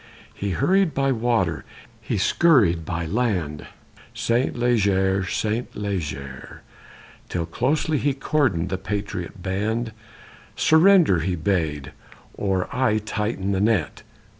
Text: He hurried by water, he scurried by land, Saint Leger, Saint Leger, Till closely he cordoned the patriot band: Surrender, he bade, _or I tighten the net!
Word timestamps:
He 0.33 0.49
hurried 0.57 0.95
by 0.95 1.11
water, 1.11 1.63
he 2.01 2.17
scurried 2.17 2.85
by 2.85 3.05
land, 3.05 3.67
Saint 4.15 4.57
Leger, 4.57 5.27
Saint 5.27 5.75
Leger, 5.75 6.63
Till 7.29 7.45
closely 7.45 7.99
he 7.99 8.15
cordoned 8.15 8.69
the 8.69 8.79
patriot 8.79 9.43
band: 9.43 9.91
Surrender, 10.55 11.19
he 11.19 11.35
bade, 11.35 11.91
_or 12.35 12.67
I 12.73 12.97
tighten 12.97 13.51
the 13.51 13.61
net! 13.61 14.01